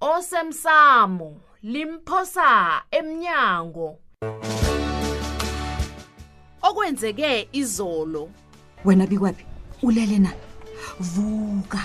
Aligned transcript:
osemsamo 0.00 1.30
limphosa 1.72 2.50
emnyango 2.98 3.88
okwenzeke 6.68 7.30
izolo 7.60 8.28
wena 8.84 9.06
bikwapi 9.06 9.44
ulele 9.82 10.18
na 10.18 10.30
vuka 11.00 11.80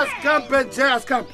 asikhambe 0.00 0.64
nje 0.64 0.82
asikhambe 0.84 1.28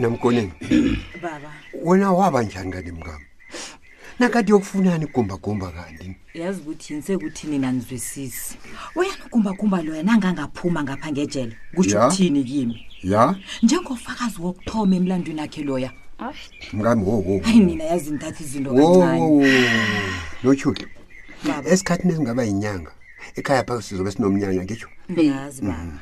namkoneni 0.00 0.50
baba 1.22 1.54
wena 1.84 2.12
waba 2.12 2.42
njani 2.42 2.72
kanti 2.72 2.92
mngam 2.92 3.20
nakati 4.18 4.50
yokufunani 4.50 5.06
gumbagumba 5.06 5.70
kanti 5.70 6.16
yazi 6.34 6.60
ukuthi 6.60 6.92
yini 6.92 7.02
sekuthini 7.02 7.58
nanizwisisi 7.58 8.58
uyani 8.96 9.22
ugumbagumba 9.26 9.82
loya 9.82 10.02
nangangaphuma 10.02 10.82
ngapha 10.82 11.10
ngejele 11.12 11.56
kusho 11.76 11.98
ukuthini 12.00 12.44
kimi 12.44 12.86
ya 13.12 13.22
njengofakazi 13.62 14.36
wokuthoma 14.42 14.94
emlandweni 14.96 15.40
akhe 15.40 15.62
loya 15.62 15.90
mngami 16.76 17.02
wowoayinina 17.08 17.84
yazi 17.90 18.08
ngithatha 18.10 18.40
izinto 18.44 18.70
kancane 18.74 19.64
lotshuli 20.42 20.84
esikhathini 21.72 22.12
esingaba 22.12 22.42
yinyanga 22.44 22.92
ekhaya 23.36 23.64
phaka 23.64 23.82
sizobe 23.82 24.10
sinomnyanya 24.10 24.64
ngisho 24.64 24.88
mm. 25.08 25.92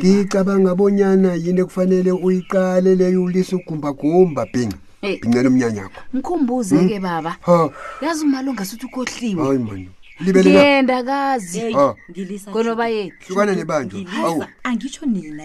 ngicabanga 0.00 0.74
bonyana 0.74 1.32
yini 1.34 1.60
ekufanele 1.62 2.12
uyiqale 2.12 2.94
leyo 2.94 3.22
ulise 3.24 3.56
ugumbagumba 3.56 4.46
bhinga 4.52 4.78
eh. 5.02 5.18
bhincela 5.20 5.48
umnyanya 5.48 5.82
akho 5.86 6.00
mkhumbuze-ke 6.14 6.96
mm. 6.98 7.02
baba 7.04 7.32
yazi 8.02 8.22
umalunga 8.24 8.64
suthi 8.64 8.86
ukohliwe 8.86 9.42
hayi 9.46 9.58
mani 9.58 9.88
libeleyenda 10.24 11.02
kazi 11.02 11.60
konoba 12.52 12.88
yethu 12.88 13.26
hlukana 13.28 13.52
nebanjwa 13.54 14.46
angitsho 14.68 15.06
nina 15.06 15.44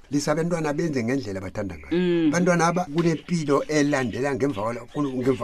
lisabantwana 0.11 0.73
benze 0.73 1.03
ngendlela 1.03 1.41
bathanda 1.41 1.75
ngayo 1.79 2.27
abantwana 2.29 2.63
mm. 2.63 2.69
aba 2.69 2.83
kunempilo 2.85 3.63
elandela 3.67 4.35
ngemva 4.35 4.73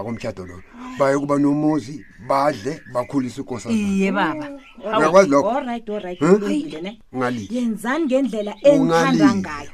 komtshato 0.03 0.43
lo 0.45 0.59
baye 0.99 1.15
kuba 1.17 1.37
nomuzi 1.39 2.03
badle 2.27 2.79
bakhulise 2.93 3.41
ukosiye 3.41 4.11
babauyakwazi 4.11 5.29
lokoyenzani 5.31 8.05
ngendlela 8.05 8.53
enithanda 8.63 9.35
ngayo 9.35 9.71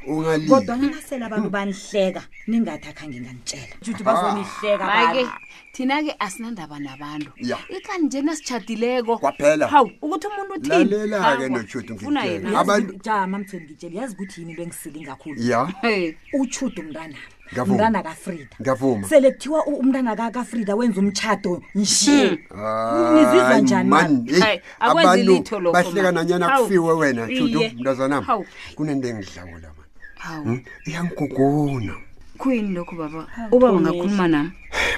kodwa 0.50 0.76
nanasela 0.78 1.26
abantu 1.26 1.50
banihleka 1.50 2.22
ningathi 2.48 2.88
akhange 2.90 3.20
nganitshela 3.22 3.74
uthi 3.82 4.04
bazonihleka 4.04 5.30
thina-ke 5.74 6.14
asinandaba 6.20 6.80
nabantu 6.80 7.32
ikani 7.76 8.06
nje 8.06 8.22
nasitshadileko 8.22 9.18
kwaphela 9.18 9.68
hawu 9.68 9.90
ukuthi 10.02 10.28
umuntu 10.28 10.54
uthilalela-ke 10.56 11.50
nojuti 11.50 11.94
ngiyazi 13.86 14.14
ukuthi 14.14 14.40
yini 14.42 14.52
into 14.54 14.62
engis 14.64 14.83
ngisile 14.84 15.02
ngakhulu 15.02 15.38
ya 15.42 15.68
utshuda 16.40 16.80
umntana 16.84 17.18
umntana 17.66 18.00
kafrida 18.04 18.56
ngiyavuma 18.62 19.06
sele 19.08 19.28
kuthiwa 19.32 19.60
umntana 19.80 20.12
kafrida 20.36 20.74
wenza 20.76 20.98
umtshato 21.00 21.64
nje 21.76 22.20
hmm. 22.50 23.16
nizizwa 23.16 23.56
njani 23.60 23.92
eh, 24.28 24.62
abantu 24.80 25.34
bahleka 25.74 26.12
nanyana 26.12 26.46
kufiwe 26.60 26.94
wena 27.00 27.22
tshudu 27.32 27.60
mntazanam 27.80 28.24
kunento 28.76 29.06
engidlawula 29.12 29.68
mani 29.78 29.94
hmm? 30.46 30.60
iyangigugona 30.88 31.94
kuyini 32.40 32.70
lokhu 32.76 32.96
baba 32.96 33.28
uba 33.52 33.68
ungakhuluma 33.72 34.28
nam 34.28 34.46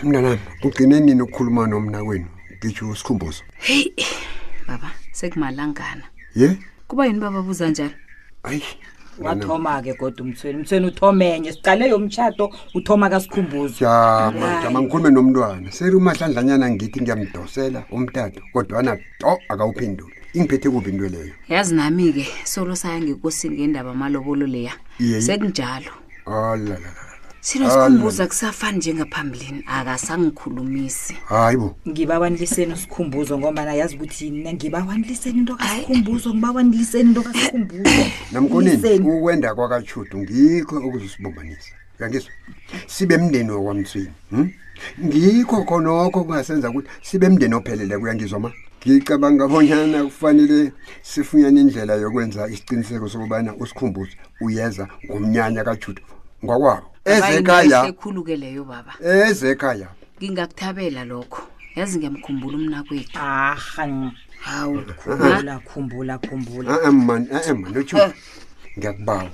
mntanam 0.04 0.38
kugcine 0.62 1.00
nini 1.00 1.22
ukukhuluma 1.26 1.64
nomna 1.68 2.00
kwenu 2.06 2.28
ngitsho 2.58 2.90
usikhumbuzo 2.90 3.44
heyi 3.68 3.94
baba 4.68 4.90
sekumalangana 5.12 6.06
ye 6.36 6.58
kuba 6.88 7.06
yini 7.06 7.20
babuza 7.20 7.70
njani 7.70 7.96
ayi 8.44 8.64
wathoma 9.22 9.82
ke 9.82 9.94
kodwa 9.94 10.26
umthweni 10.26 10.58
umthweni 10.60 10.88
uthomenye 10.88 11.54
siqale 11.54 11.90
yomtshato 11.90 12.50
uthoma 12.76 13.10
kasikhumbuzo 13.10 13.86
ya 13.86 14.32
majama 14.40 14.82
ngikhulume 14.82 15.10
nomntwana 15.10 15.72
seriumahlandlanyana 15.72 16.70
ngithi 16.72 17.02
ngiyamdosela 17.02 17.84
umtato 17.92 18.42
kodwana 18.54 18.98
to 19.20 19.30
akawuphenduli 19.50 20.16
ingiphethe 20.36 20.70
kubi 20.70 20.90
into 20.92 21.08
leyo 21.08 21.34
yazi 21.48 21.76
nami-ke 21.76 22.26
solo 22.44 22.76
sayangekosini 22.76 23.56
ngendaba 23.58 23.92
amalobolo 23.92 24.48
leya 24.48 24.74
sekunjalo 25.24 25.92
olalala 26.26 26.92
ah, 27.02 27.05
sinosikhumbuza 27.46 28.24
ah, 28.24 28.28
kusafani 28.28 28.78
njengaphambilini 28.78 29.64
akasangikhulumisi 29.68 31.14
hayi 31.26 31.58
bo 31.58 31.76
ngibawanliseni 31.88 32.74
usikhumbuzo 32.74 33.38
ngoba 33.40 33.66
nayazi 33.66 33.96
ukuthi 33.96 34.32
ngibawanliseni 34.54 35.38
into 35.40 35.56
kasikhumbuzo 35.56 36.30
ngibawanliseni 36.34 37.10
into 37.10 37.22
kasikhumbuzo 37.22 37.90
namkonini 38.32 38.94
ukwenda 39.10 39.56
kwakatshudu 39.56 40.18
ngikho 40.18 40.78
okuzosibumbanisa 40.78 41.70
yangiswa 42.00 42.32
sibe 42.88 43.18
mndeni 43.18 43.52
wokwamtsweni 43.52 44.12
hmm? 44.30 44.50
ngikho 45.06 45.64
khonokho 45.64 46.24
kungasenza 46.24 46.70
ukuthi 46.70 46.90
sibe 47.02 47.30
mndeni 47.30 47.54
ophelele 47.56 47.98
kuyangizwa 47.98 48.40
ma 48.40 48.52
ngicabanga 48.88 49.48
bonyana 49.48 50.04
kufanele 50.06 50.72
sifunyane 51.02 51.62
indlela 51.62 51.94
yokwenza 51.96 52.48
isiciniseko 52.48 53.10
sokubana 53.10 53.56
usikhumbuze 53.56 54.12
uyeza 54.42 54.88
ngomnyanya 55.10 55.64
kajuda 55.64 56.02
ngwakwabo 56.44 56.88
ezekhaya 57.14 57.80
ekhulu-ke 57.92 58.36
leyo 58.44 58.64
baba 58.72 58.94
ezekhaya 59.28 59.88
ngingakuthabela 60.20 61.02
lokho 61.12 61.42
yazi 61.78 61.96
ngiyamkhumbula 61.98 62.56
umnakwethu 62.62 63.18
aha 63.26 63.54
hawu 64.48 64.76
eh, 64.78 64.86
eh, 64.88 64.96
khumbula 65.00 65.54
khumbula 65.68 66.14
khumbula 66.26 66.68
eh, 66.74 66.88
ae 66.88 67.52
mani 67.58 67.78
utho 67.82 67.96
ngiyakubawa 68.78 69.30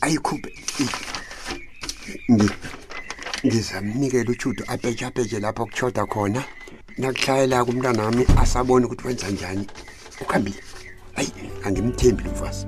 ayikhuphe 0.00 0.50
ngizamnikela 3.46 4.30
utshudo 4.30 4.64
apeje 4.68 5.04
apeje 5.06 5.40
lapho 5.40 5.66
kushoda 5.66 6.06
khona 6.06 6.42
nakuhlayela-ke 6.98 7.70
umntanami 7.70 8.22
asabone 8.42 8.84
ukuthi 8.86 9.06
wenza 9.06 9.28
njani 9.30 9.66
ukhambile 10.22 10.56
hayi 11.18 11.32
angimthembi 11.64 12.22
lo 12.24 12.30
mfazi 12.30 12.66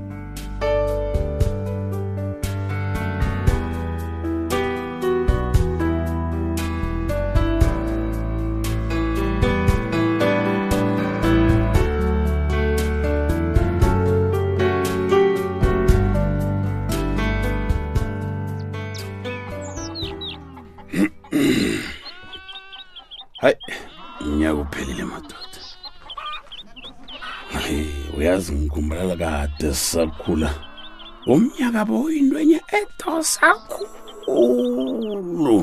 de 29.60 29.68
sisakhula 29.80 30.48
umnyaka 31.32 31.80
boyinto 31.88 32.36
enye 32.44 32.60
edosa 32.80 33.48
khulu 33.70 35.56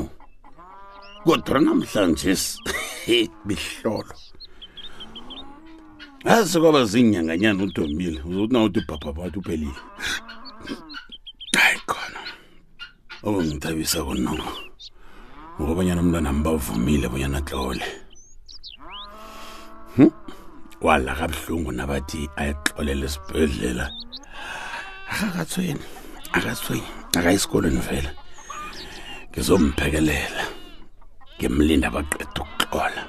kodwa 1.26 1.56
namhlanje 1.64 2.32
bihlolo 3.46 4.14
Yazi 6.26 6.56
kwaba 6.62 6.80
zinyanganyana 6.90 7.60
udomile 7.66 8.18
uzothi 8.28 8.52
na 8.54 8.58
uthi 8.66 8.80
bhabha 8.88 9.10
bathi 9.16 9.36
uphelile 9.40 9.80
hayi 11.58 11.78
khona 11.90 12.20
okungithabisa 13.26 13.98
konoko 14.06 14.48
ngobanyana 15.58 16.00
umntwana 16.04 16.30
mbavumile 16.38 17.06
bonyana 17.12 17.40
tlole 17.48 17.86
hmm? 19.96 20.10
wala 20.80 21.14
kabuhlungu 21.14 21.72
nabathi 21.72 22.28
ayixolele 22.36 23.08
sibhedlela 23.08 23.90
akakathweni 25.10 25.80
akathweni 26.32 26.86
akayisikolweni 27.18 27.80
vela 27.88 28.10
ngizomphekelela 29.32 30.42
ngimlinda 31.38 31.88
abaqeda 31.88 32.40
ukuxola 32.44 33.02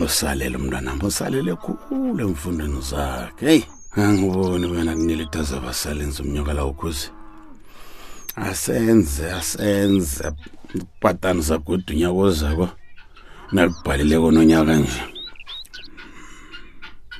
usalele 0.00 0.56
umntwanami 0.56 1.02
usalele 1.10 1.52
khulu 1.64 2.20
emfundweni 2.26 2.80
zakhe 2.90 3.42
heyi 3.48 3.62
angiboni 4.00 4.66
wena 4.72 4.92
kunilidaza 4.98 5.60
basalenza 5.60 6.18
umnyokala 6.24 6.64
ukhuze 6.64 7.10
asenze 8.48 9.24
asenze 9.40 10.24
ubhatani 10.74 11.40
zagudunya 11.42 12.08
kozako 12.16 12.68
nalibhalile 13.52 14.16
kononyaka 14.18 14.74
nje 14.80 15.15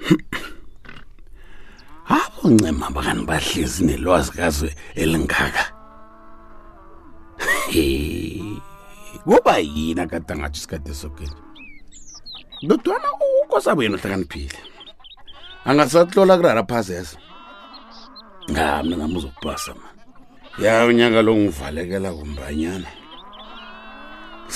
abo 2.21 2.43
ncema 2.53 2.87
bakani 2.95 3.23
bahlezi 3.31 3.81
nelwazi 3.89 4.31
kazwe 4.39 4.71
elingaka 5.03 5.65
kuba 9.27 9.55
yini 9.75 10.01
akade 10.05 10.31
angatsho 10.35 10.59
isikhathi 10.61 10.91
esokeni 10.95 11.39
nodwana 12.67 13.09
ukosabo 13.47 13.81
yena 13.83 13.97
ohlakaniphile 13.99 14.59
angasatlola 15.71 16.33
kurara 16.39 16.63
phazeza 16.71 17.17
nga 18.51 18.65
mna 18.85 18.95
nam 19.01 19.13
uzokupasa 19.19 19.71
ma 19.81 19.87
ya 20.65 20.73
unyaka 20.91 21.21
lo 21.27 21.33
ngivalekela 21.37 22.09
kumbanyana 22.19 22.91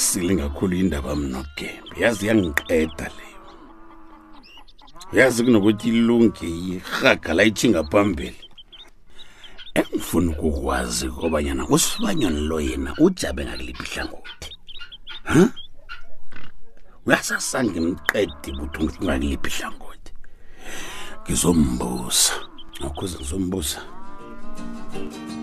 silingakhulu 0.02 0.74
indaba 0.82 1.10
mnogembe 1.20 1.94
yazi 2.02 2.22
yangiqeda 2.28 3.06
le 3.16 3.29
uyazi 5.12 5.44
kunokuthi 5.44 5.88
ilunge 5.88 6.48
irhaga 6.48 7.34
layitshinga 7.36 7.82
phambili 7.90 8.40
engifuni 9.78 10.28
ukukwazi 10.34 11.06
kobanyana 11.18 11.62
usibanyoni 11.74 12.40
lo 12.48 12.58
yena 12.68 12.90
ujabe 13.04 13.42
ngakuliphi 13.44 13.86
hlangothi 13.94 14.48
um 15.40 15.50
uyasasange 17.06 17.76
imqedi 17.82 18.48
buthi 18.58 18.78
ngakuliphi 18.86 19.50
hlangothi 19.58 20.10
ngizombuza 21.22 22.32
ngokhuze 22.80 23.16
ngizombuza 23.18 23.80
thank 24.92 25.14
you 25.32 25.39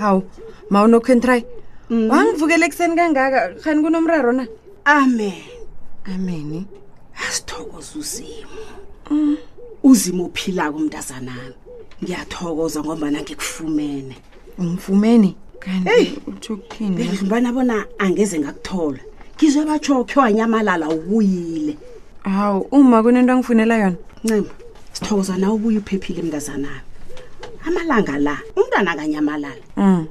hawu 0.00 0.22
maunokho 0.72 1.10
entrayi 1.14 1.42
mm. 1.90 2.08
wangivukela 2.10 2.64
ekuseni 2.66 2.96
kangaka 3.00 3.40
khani 3.62 3.80
kunomraro 3.84 4.32
na 4.38 4.44
amen 4.84 5.42
amen 6.14 6.64
asithokoza 7.28 7.92
uzimo 8.00 8.64
mm. 9.10 9.36
uzimo 9.90 10.22
uphilako 10.30 10.76
umntazanami 10.80 11.54
ngiyathokoza 12.02 12.78
ngomba 12.84 13.06
nangikufumene 13.14 14.14
ungifumene 14.58 15.30
eyiubana 15.92 17.52
bona 17.56 17.76
angeze 18.04 18.34
ngakuthola 18.40 19.00
ngizwe 19.36 19.62
batshokhe 19.68 20.16
wanyamalala 20.22 20.84
ubuyile 20.96 21.74
hawu 22.24 22.60
uma 22.76 22.98
kunento 23.04 23.32
angifunela 23.32 23.74
yona 23.82 23.98
ncema 24.24 24.52
sithokoza 24.96 25.34
nawe 25.40 25.54
ubuye 25.58 25.78
uphephile 25.80 26.20
emntazanami 26.24 26.88
amalanga 27.66 28.18
la 28.18 28.38
umntana 28.56 28.96
kanyamalala 28.96 29.62
mm 29.76 30.06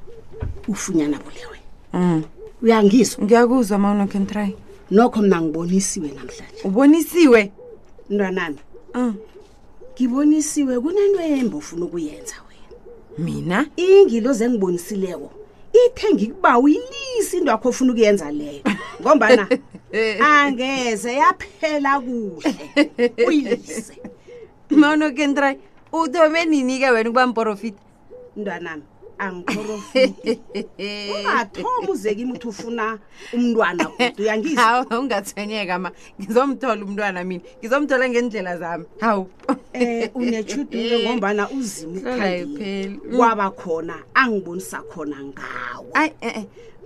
ufunyana 0.68 1.18
bolewe 1.20 1.58
mm 1.94 2.24
uyangizwa 2.62 3.24
ngiyakuzwa 3.24 3.78
mawuno 3.78 4.08
can 4.08 4.26
try 4.28 4.54
nokho 4.92 5.22
mina 5.22 5.38
ngibonisiwe 5.42 6.10
namhlanje 6.14 6.62
ubonisiwe 6.68 7.42
mntwanami 8.10 8.60
mm 8.96 9.14
ngibonisiwe 9.96 10.74
kunento 10.84 11.22
yembo 11.32 11.56
ufuna 11.58 11.84
ukuyenza 11.86 12.36
wena 12.48 12.70
mina 13.18 13.58
ingilo 13.76 14.34
zengibonisileko 14.34 15.30
ithe 15.84 16.08
ngikuba 16.14 16.52
uyilisa 16.60 17.34
into 17.38 17.50
yakho 17.52 17.68
ofuna 17.70 17.92
ukuyenza 17.92 18.32
leyo 18.32 18.62
ngombana 19.02 19.44
angeze 20.30 21.12
yaphela 21.22 21.92
kuhle 22.00 22.56
uyilise 23.28 23.96
mawuno 24.72 25.12
can 25.18 25.34
try 25.36 25.54
uthome 25.92 26.46
nini-ke 26.46 26.90
wena 26.92 27.10
ukuba 27.10 27.28
mprofita 27.28 27.80
mntwanami 28.38 28.84
angiprofitiungathoma 29.18 31.90
uzeke 31.92 32.16
kimi 32.16 32.34
uthi 32.34 32.48
ufuna 32.48 33.00
umntwana 33.34 33.90
uyangiawu 34.20 34.86
ungathwenyeka 35.00 35.80
ma 35.82 35.90
ngizomthola 36.22 36.82
umntwana 36.86 37.24
mina 37.26 37.44
ngizomthola 37.60 38.06
ngendlela 38.10 38.58
zami 38.58 38.86
hawu 39.02 39.28
um 39.50 39.56
eh, 39.74 40.10
unetshudule 40.14 40.94
eh. 41.00 41.04
ngombana 41.10 41.50
uzimukhaipheli 41.50 43.02
mm. 43.04 43.18
kwaba 43.18 43.50
khona 43.50 43.96
angibonisa 44.14 44.82
khona 44.92 45.18
ngawo 45.26 45.88
ai 45.94 46.12
e-e 46.22 46.40
eh, 46.40 46.46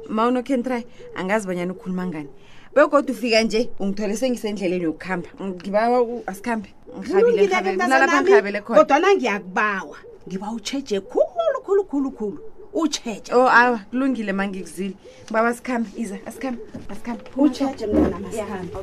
mauno 0.09 0.43
can 0.43 0.63
try 0.63 0.81
angazi 1.15 1.47
banyani 1.47 1.71
ukhuluma 1.75 2.07
ngani 2.07 2.29
begoda 2.75 3.13
ufika 3.13 3.41
nje 3.41 3.69
ungithole 3.79 4.17
sengisendleleni 4.17 4.83
yokuhamba 4.85 5.29
ngibawa 5.43 6.03
asikhambe 6.27 6.73
ngihabile 6.99 8.61
kodwana 8.61 9.13
ngiyakubawa 9.15 9.97
ngiba 10.27 10.51
utsheje 10.51 10.99
khulu 11.01 11.59
khulu 11.65 11.83
khulu 11.85 12.11
khulu 12.11 12.37
utsheje 12.73 13.29
o 13.33 13.41
oh, 13.45 13.49
awa 13.49 13.77
kulungile 13.89 14.33
ma 14.33 14.47
ngikuzile 14.47 14.95
ngibawa 15.25 15.47
asikhambe 15.49 15.89
iza 15.97 16.17
asikhambe 16.25 16.61
asikhambe 16.89 17.23
utsheje 17.37 17.85
mnanamasihambe 17.87 18.73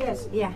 ye 0.00 0.40
ya 0.40 0.50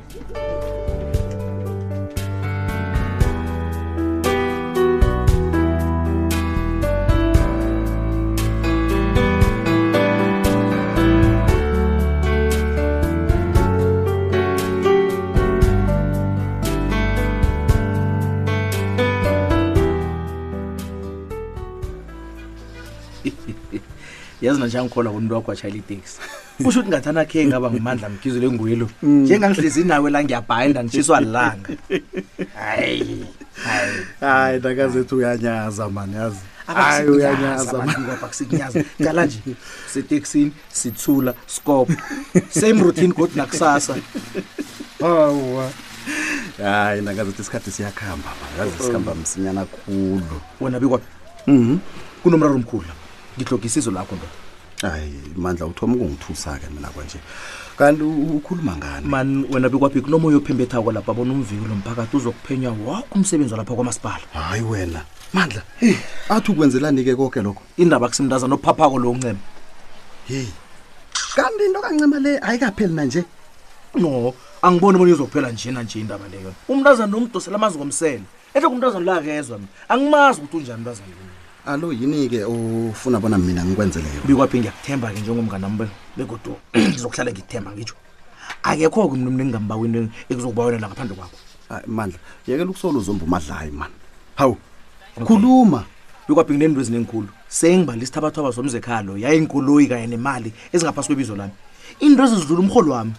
yazi 24.50 24.61
nanje 24.61 24.78
angikhola 24.78 25.11
wakho 25.11 25.50
washayela 25.50 25.78
iteksi 25.78 26.19
kusho 26.64 26.80
ukuthi 26.80 26.92
ngathana 26.92 27.25
khe 27.25 27.47
ngaba 27.47 27.71
ngumandla 27.71 28.09
mkizule 28.09 28.50
nguwelo 28.52 28.90
mm. 29.02 29.21
njengangihlezi 29.23 29.85
nawe 29.85 30.11
la 30.11 30.25
ngiyabhayinda 30.25 30.85
ngishiswa 30.85 31.21
lilanga 31.21 31.69
hayi 32.54 33.25
hayi 34.21 34.61
nakazethu 34.61 35.16
uyanyaza 35.16 35.88
mani 35.88 36.16
yazi 36.16 36.40
hayi 36.66 37.09
uyanyaza 37.09 37.78
ngoba 37.78 38.28
kusikunyaza 38.28 38.85
nje 38.99 39.40
seteksini 39.92 40.52
sithula 40.73 41.35
scope 41.47 41.97
same 42.50 42.83
routine 42.83 43.12
kodwa 43.14 43.37
nakusasa 43.37 43.95
hawa 45.00 45.71
hayi 46.62 47.02
nakazethu 47.02 47.42
isikhathi 47.42 47.71
siyakuhamba 47.71 48.28
mani 48.40 48.54
yazi 48.59 48.85
sikhamba 48.85 49.14
msinyana 49.14 49.64
khulu 49.64 50.38
wena 50.61 50.80
bikwaphi 50.80 51.07
mhm. 51.47 51.76
kunomraro 52.23 52.54
omkhulu 52.54 53.00
ngihloga 53.44 53.66
isizo 53.66 53.90
lakho 53.90 54.14
ndoda 54.16 54.94
hayi 54.94 55.14
mandla 55.37 55.66
uthoma 55.66 55.94
ukungithusa-ke 55.94 56.66
mina 56.76 56.88
kwanje 56.88 57.18
kanti 57.78 58.02
ukhuluma 58.37 58.76
ngani 58.76 59.06
mani 59.09 59.47
wena 59.50 59.68
bekwaphi 59.68 60.00
kunomoya 60.00 60.37
ophembethako 60.37 60.92
lapho 60.92 61.11
abona 61.11 61.32
umviki 61.32 61.64
lo 61.68 61.75
mphakathi 61.75 62.16
uzokuphenywa 62.16 62.73
wakho 62.87 63.12
umsebenzi 63.16 63.52
walapha 63.54 63.75
kwamasipala 63.75 64.25
hayi 64.32 64.62
wena 64.62 65.00
mandla 65.32 65.62
hey. 65.80 65.97
athi 66.28 66.52
ukwenzelani-ke 66.52 67.16
koke 67.16 67.40
lokho 67.42 67.62
indaba 67.76 68.09
kusimndazana 68.09 68.54
ophaphako 68.54 68.99
lo 68.99 69.14
ncema 69.14 69.38
heyi 70.28 70.52
kanti 71.37 71.64
into 71.64 71.80
kancema 71.80 72.18
le 72.18 72.38
ayikapheli 72.38 72.94
nanje 72.94 73.25
no 73.94 74.35
angiboni 74.62 74.99
bona 74.99 75.11
izokuphela 75.12 75.50
njena 75.52 75.82
nje 75.82 76.00
indaba 76.00 76.28
leyo 76.28 76.52
umntazana 76.68 77.12
nomdosela 77.12 77.56
amazi 77.56 77.78
komsele 77.78 78.23
ehle 78.54 78.68
kumntazana 78.68 79.04
lakezwa 79.14 79.59
mina 79.59 79.70
angimazi 79.88 80.40
ukuthi 80.40 80.56
unjani 80.56 80.78
umntazana 80.80 81.29
alo 81.67 81.93
yini-ke 81.93 82.45
ufuna 82.45 83.21
bona 83.21 83.38
mina 83.38 83.64
ngikwenzeleyo 83.64 84.21
bikwaphi 84.26 84.59
ngiyakuthemba-ke 84.61 85.21
njengomnganambe 85.21 85.87
begodu 86.17 86.57
ngizokuhlala 86.88 87.31
ngithemba 87.33 87.71
ngitsho 87.73 87.95
akekho-ke 88.62 89.14
mntu 89.17 89.31
mntu 89.31 89.40
engingambawini 89.45 90.09
ekuzokubawelela 90.33 90.88
ngaphandle 90.88 91.17
kwakho 91.17 91.37
mandla 91.87 92.19
yekela 92.49 92.71
ukusola 92.71 92.99
uzomba 92.99 93.25
umadlayi 93.25 93.71
mani 93.71 93.93
hawu 94.40 94.57
khuluma 95.29 95.85
bikwaphi 96.29 96.52
nginento 96.55 96.81
ezinengikhulu 96.81 97.29
sengibalisa 97.49 98.17
abathwaba 98.19 98.50
zomzekhalo 98.57 99.19
yayinkoloyi 99.21 99.87
kanye 99.87 100.07
nemali 100.17 100.49
ezingaphasi 100.73 101.09
kwebizo 101.12 101.37
lami 101.37 101.52
into 102.00 102.23
ezizidlula 102.25 102.61
umrholo 102.64 102.93
wami 102.93 103.12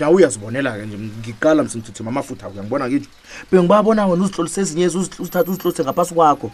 nawe 0.00 0.14
uyazibonela-ke 0.16 0.86
nje 0.86 0.96
ngiqala 1.20 1.60
msimthithima 1.62 2.08
amafutha 2.10 2.48
uyangibona 2.48 2.88
kitsho 2.88 3.10
bengibabona 3.52 4.06
wena 4.06 4.24
uzihlolise 4.24 4.60
ezinye 4.64 4.86
uzithathe 5.20 5.50
uzihlolise 5.50 5.82
ngaphasi 5.84 6.14
kwakho 6.14 6.48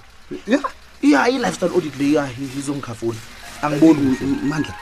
ya 0.47 0.55
yeah 0.55 0.65
iya 1.03 1.27
i-lifestyle 1.29 1.75
audit 1.75 1.99
le 1.99 2.13
ya 2.13 2.25
izongikhafuni 2.59 3.19
angiboni 3.63 4.15
eh, 4.23 4.29
mandla 4.47 4.75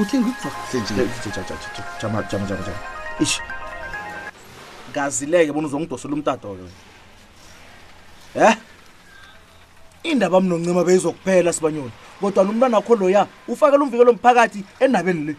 uthengijamajamajamajama 0.00 2.74
ish 3.20 3.40
ngazileke 4.90 5.52
bona 5.52 5.66
uzongidosela 5.66 6.14
umtato 6.14 6.54
lo 6.54 6.68
e 8.34 8.40
eh? 8.44 8.56
indaba 10.02 10.40
mnoncima 10.40 10.84
beyizokuphela 10.84 11.52
sibanyoni 11.52 11.90
kodwa 12.20 12.44
lomntwana 12.44 12.76
wakho 12.76 12.96
loya 12.96 13.26
ufakele 13.48 13.82
umvikelo 13.82 14.12
mphakathi 14.12 14.64
endabeni 14.80 15.24
le 15.24 15.36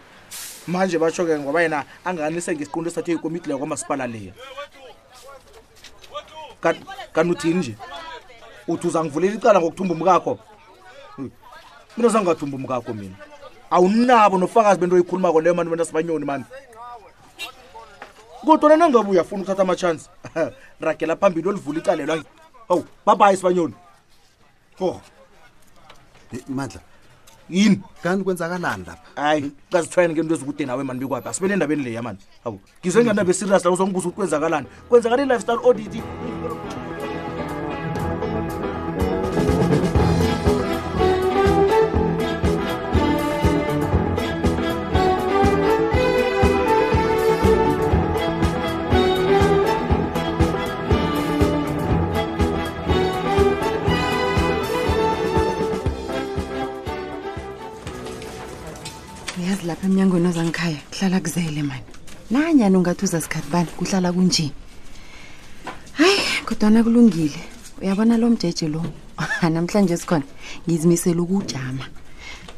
manje 0.68 1.00
basho-ke 1.00 1.40
ngoba 1.40 1.62
yena 1.62 1.84
anganise 2.06 2.56
ngesiqundo 2.56 2.90
esathi 2.90 3.12
eyikomiti 3.12 3.48
leyo 3.48 3.58
kwamasipala 3.58 4.08
leya 4.08 4.34
kanti 7.14 7.32
uthini 7.32 7.56
nje 7.60 7.76
uthi 8.70 8.88
uzangivulela 8.88 9.36
icala 9.36 9.60
ngokuthumba 9.60 9.94
umkakho 9.96 10.40
mina 11.98 12.10
zangathumba 12.10 12.58
umkakho 12.58 12.94
mina 12.94 13.16
awunabo 13.70 14.38
nofakazi 14.38 14.80
bento 14.80 14.96
oyikhulumako 14.96 15.42
leyo 15.42 15.56
mani 15.56 15.70
bena 15.70 15.86
sibanyoni 15.86 16.26
mani 16.26 16.46
kodwa 18.46 18.70
na 18.70 18.78
nangabe 18.78 19.10
uyafuna 19.10 19.42
ukuthatha 19.42 19.62
amatshansi 19.62 20.10
ragela 20.82 21.16
phambili 21.16 21.50
olivula 21.50 21.80
icalelwa 21.80 22.24
owu 22.70 22.86
babayi 23.06 23.38
sibanyoni 23.38 23.74
oh. 24.82 25.02
mandla 26.48 26.82
yini 27.50 27.82
kanti 28.04 28.24
kwenzakalani 28.24 28.84
lapha 28.88 29.08
hayi 29.22 29.52
kazithwayeni 29.72 30.14
ke 30.14 30.22
into 30.22 30.34
ezikude 30.34 30.66
nawe 30.66 30.84
mani 30.84 31.00
bikwaphi 31.00 31.30
asibe 31.30 31.48
nendabeni 31.48 31.84
leya 31.84 32.02
mani 32.04 32.20
awu 32.46 32.60
ngizwe 32.82 33.04
ngenabe-serious 33.06 33.66
la 33.66 33.72
uzongibuza 33.72 34.08
ukuthi 34.08 34.16
kwenzakalani 34.16 34.68
kwenzakala 34.90 35.24
i-lifestyle 35.24 35.60
odity 35.66 36.04
lapha 59.70 59.86
emnyangweni 59.88 60.28
ozangikhaya 60.28 60.78
kuhlala 60.92 61.20
kuzele 61.20 61.64
mani 61.64 61.84
nanyani 62.32 62.78
ungathi 62.78 63.06
uzasikhathi 63.06 63.50
bani 63.52 63.68
kuhlala 63.78 64.12
kunje 64.14 64.52
hayi 65.94 66.20
kodwana 66.46 66.84
kulungile 66.84 67.40
uyabona 67.82 68.18
lo 68.18 68.30
mjeje 68.30 68.68
lo 68.68 68.82
namhlanje 69.54 69.98
sikhona 69.98 70.24
ngizimisele 70.66 71.22
ukujama 71.22 71.86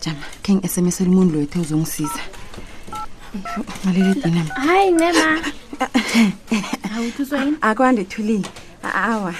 jama 0.02 0.26
khe 0.44 0.54
ngi-s 0.56 0.78
m 0.78 0.92
sele 0.92 1.10
umuntu 1.10 1.34
lowethe 1.36 1.60
uzongisiza 1.60 2.22
maleledinami 3.86 4.50
hayi 4.50 4.92
nema 4.92 5.42
akwandithulile 7.70 8.50
awa 8.94 9.34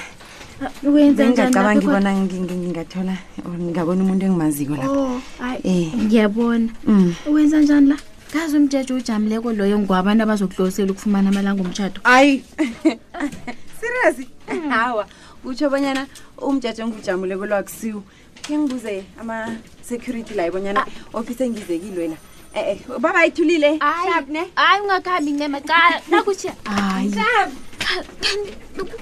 ngingacabangi 0.86 1.86
bona 1.90 2.10
ngingathola 2.22 3.16
ngingabona 3.58 4.00
umuntu 4.06 4.24
engimaziko 4.30 4.74
lapho 4.78 5.02
oh, 5.18 5.22
eh. 5.66 5.90
ngiyabona 6.06 6.70
mm. 6.86 7.12
uwenza 7.30 7.58
njani 7.62 7.88
la 7.90 7.98
ngazi 8.32 8.54
umjeje 8.58 8.94
ujamuleko 8.94 9.48
loyo 9.58 9.78
ngwabantu 9.82 10.22
abazokudlosela 10.24 10.92
ukufumana 10.92 11.28
amalanga 11.30 11.62
omtshato 11.66 12.00
hayi 12.04 12.46
siriyasi 13.80 14.26
hawa 14.74 15.04
kutsho 15.44 15.70
bonyana 15.70 16.04
umjeje 16.38 16.82
ngujamuleko 16.86 17.44
lwakusiwo 17.50 18.02
khe 18.46 18.54
ngibuze 18.58 19.04
ama-security 19.22 20.34
layo 20.38 20.52
bonyana 20.54 20.82
ah. 20.86 21.18
ofise 21.18 21.42
engizekilwela 21.46 22.16
ubaba 22.98 23.20
eh, 23.20 23.24
eh, 23.24 23.26
yithulile 23.28 23.70
hayi 23.80 24.82
ungakuhambi 24.84 25.32
ncema 25.32 25.60
xa 25.70 25.82
nakuthi 26.10 26.48
hayi 26.64 27.16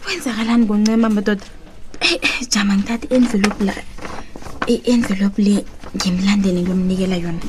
kwenzakalani 0.03 0.65
koncema 0.67 1.10
madoda 1.10 1.46
eh, 2.01 2.13
eh, 2.22 2.48
jama 2.50 2.74
ngithatha 2.75 3.05
i-envelope 3.10 3.62
la 3.67 3.74
i-envelope 4.74 5.39
le 5.48 5.55
ngimlandele 5.96 6.60
ngiyomnikela 6.62 7.15
yona 7.24 7.46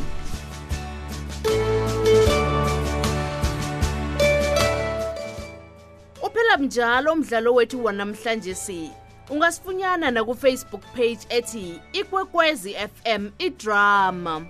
uphela 6.26 6.54
mnjalo 6.60 7.12
umdlalo 7.12 7.50
wethu 7.54 7.84
wanamhlanje 7.84 8.54
si 8.54 8.90
ungasifunyana 9.30 10.10
nakufacebook 10.10 10.82
page 10.96 11.18
ethi 11.30 11.80
ikwekwezi 11.92 12.70
fm 12.92 13.22
idrama 13.38 14.42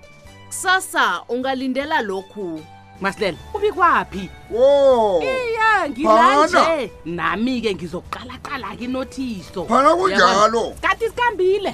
kusasa 0.47 1.21
ungalindela 1.29 2.01
lokhu 2.01 2.61
masilela 3.01 3.37
ubikwaphi 3.53 4.29
wo 4.53 5.19
iya 5.25 5.89
ngilanje 5.89 6.91
nami-ke 7.17 7.69
ngizokuqalaqala-ke 7.75 8.83
inothiso 8.87 9.61
phana 9.65 9.89
kunjalo 9.97 10.73
kati 10.85 11.05
sikambile 11.09 11.73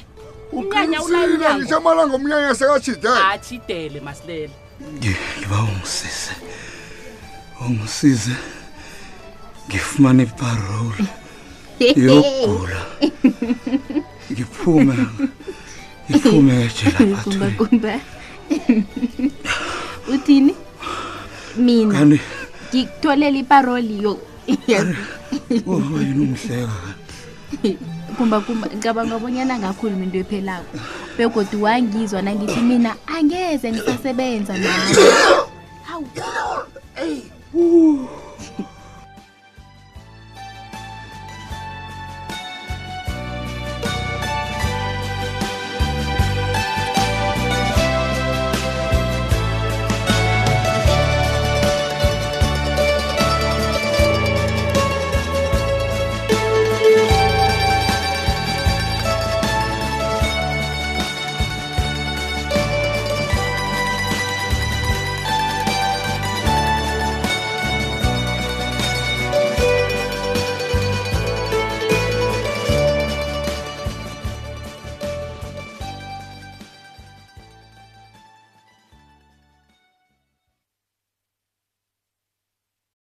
umnyanya 0.55 0.99
ulayile 1.03 1.47
ngisemalanga 1.59 2.15
umnyanya 2.17 2.51
sekashidele 2.57 3.19
ashidele 3.31 3.99
masilela 4.07 4.55
ngiba 4.97 5.57
ungisize 5.67 6.35
ungisize 7.63 8.35
ngifumane 9.67 10.21
iparole 10.27 11.03
yokugula 12.07 12.81
ngiphume 14.31 14.95
ngiphume 16.09 16.53
ejelaatumbe 16.67 17.93
uthini 20.13 20.53
mina 21.57 21.97
ngikutholela 22.05 23.33
iparoli 23.37 23.97
yo 24.05 24.13
oh, 24.47 24.47
yena 25.99 26.23
umhleka 26.23 26.79
kumba 28.15 28.37
kumba 28.45 28.65
ngicabanga 28.71 29.19
bonyana 29.19 29.53
ngakhuluma 29.59 30.05
into 30.07 30.19
ephelako 30.23 30.71
begodi 31.17 31.57
wangizwa 31.65 32.21
nangithi 32.21 32.61
mina 32.61 32.91
angeze 33.05 33.71
ngisasebenza 33.71 34.53
nawe 34.57 34.93
hawu 35.87 36.09